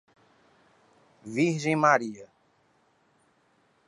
[1.35, 2.25] Virgem Maria